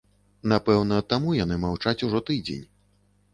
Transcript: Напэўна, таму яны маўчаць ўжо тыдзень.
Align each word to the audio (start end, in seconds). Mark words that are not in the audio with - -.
Напэўна, 0.53 0.97
таму 1.13 1.35
яны 1.43 1.59
маўчаць 1.67 2.05
ўжо 2.09 2.23
тыдзень. 2.31 2.65